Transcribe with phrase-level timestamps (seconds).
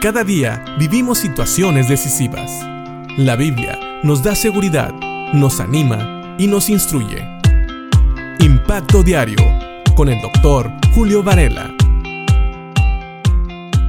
[0.00, 2.52] Cada día vivimos situaciones decisivas.
[3.16, 4.94] La Biblia nos da seguridad,
[5.32, 7.26] nos anima y nos instruye.
[8.38, 9.44] Impacto Diario
[9.96, 11.74] con el doctor Julio Varela.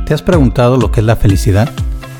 [0.08, 1.72] ¿Te has preguntado lo que es la felicidad?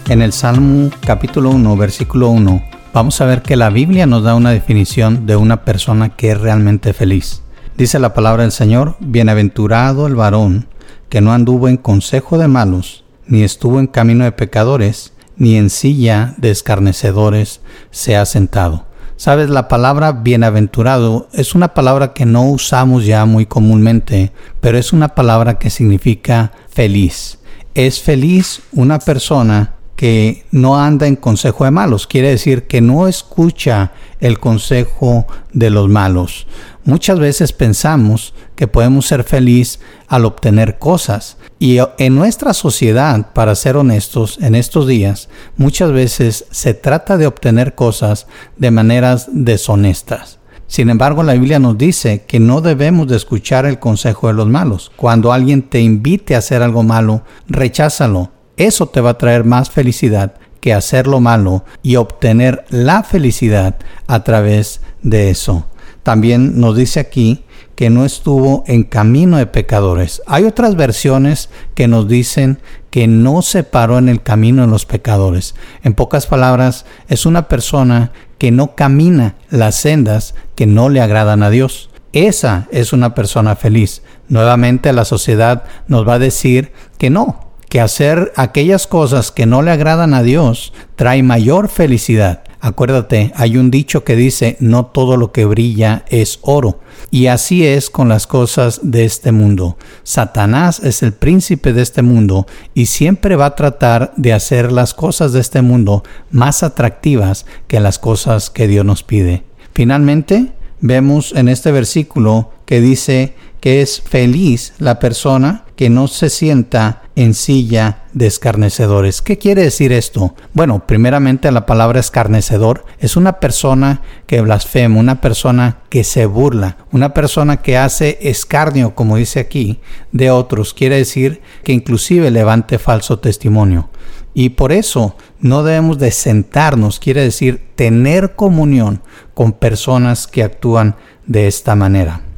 [0.08, 2.64] En el Salmo capítulo 1, versículo 1,
[2.94, 6.40] vamos a ver que la Biblia nos da una definición de una persona que es
[6.40, 7.42] realmente feliz.
[7.76, 10.68] Dice la palabra del Señor, bienaventurado el varón
[11.10, 15.70] que no anduvo en consejo de malos, ni estuvo en camino de pecadores, ni en
[15.70, 18.86] silla de escarnecedores se ha sentado.
[19.16, 24.32] Sabes, la palabra bienaventurado es una palabra que no usamos ya muy comúnmente,
[24.62, 27.40] pero es una palabra que significa feliz.
[27.76, 33.08] Es feliz una persona que no anda en consejo de malos, quiere decir que no
[33.10, 36.48] escucha el consejo de los malos.
[36.84, 43.56] Muchas veces pensamos que podemos ser feliz al obtener cosas y en nuestra sociedad, para
[43.56, 50.40] ser honestos, en estos días, muchas veces se trata de obtener cosas de maneras deshonestas.
[50.68, 54.48] Sin embargo, la Biblia nos dice que no debemos de escuchar el consejo de los
[54.48, 54.92] malos.
[54.96, 59.70] Cuando alguien te invite a hacer algo malo, recházalo eso te va a traer más
[59.70, 65.66] felicidad que hacer lo malo y obtener la felicidad a través de eso.
[66.04, 67.44] También nos dice aquí
[67.76, 70.22] que no estuvo en camino de pecadores.
[70.28, 74.86] Hay otras versiones que nos dicen que no se paró en el camino de los
[74.86, 75.56] pecadores.
[75.84, 81.44] En pocas palabras, es una persona que no camina las sendas que no le agradan
[81.44, 81.90] a Dios.
[82.12, 84.02] Esa es una persona feliz.
[84.28, 89.62] Nuevamente la sociedad nos va a decir que no, que hacer aquellas cosas que no
[89.62, 92.44] le agradan a Dios trae mayor felicidad.
[92.62, 96.82] Acuérdate, hay un dicho que dice, no todo lo que brilla es oro.
[97.10, 99.78] Y así es con las cosas de este mundo.
[100.04, 104.94] Satanás es el príncipe de este mundo y siempre va a tratar de hacer las
[104.94, 109.44] cosas de este mundo más atractivas que las cosas que Dios nos pide.
[109.74, 116.30] Finalmente, vemos en este versículo que dice que es feliz la persona que no se
[116.30, 119.22] sienta en silla de escarnecedores.
[119.22, 120.36] ¿Qué quiere decir esto?
[120.54, 126.78] Bueno, primeramente la palabra escarnecedor es una persona que blasfema, una persona que se burla,
[126.94, 129.82] una persona que hace escarnio, como dice aquí,
[130.14, 130.74] de otros.
[130.74, 133.90] Quiere decir que inclusive levante falso testimonio.
[134.34, 139.02] Y por eso no debemos de sentarnos, quiere decir tener comunión
[139.34, 142.29] con personas que actúan de esta manera.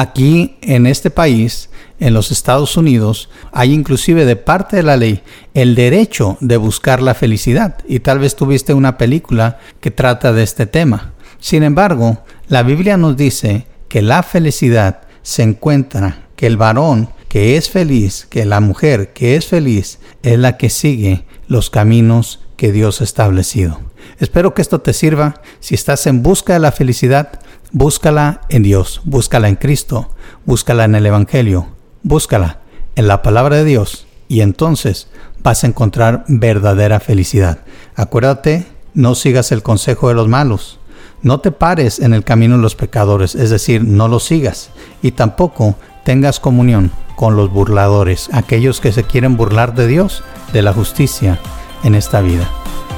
[0.00, 1.68] Aquí en este país,
[1.98, 5.20] en los Estados Unidos, hay inclusive de parte de la ley
[5.52, 7.76] el derecho de buscar la felicidad.
[7.86, 11.12] Y tal vez tuviste una película que trata de este tema.
[11.38, 17.58] Sin embargo, la Biblia nos dice que la felicidad se encuentra, que el varón que
[17.58, 22.72] es feliz, que la mujer que es feliz, es la que sigue los caminos que
[22.72, 23.80] Dios ha establecido.
[24.18, 25.42] Espero que esto te sirva.
[25.60, 27.40] Si estás en busca de la felicidad,
[27.72, 30.10] búscala en Dios, búscala en Cristo,
[30.44, 31.68] búscala en el Evangelio,
[32.02, 32.60] búscala
[32.96, 35.08] en la palabra de Dios y entonces
[35.42, 37.58] vas a encontrar verdadera felicidad.
[37.96, 40.78] Acuérdate, no sigas el consejo de los malos.
[41.22, 44.70] No te pares en el camino de los pecadores, es decir, no los sigas.
[45.02, 50.62] Y tampoco tengas comunión con los burladores, aquellos que se quieren burlar de Dios, de
[50.62, 51.38] la justicia
[51.84, 52.48] en esta vida.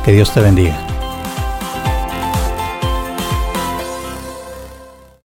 [0.05, 0.92] Que Dios te bendiga.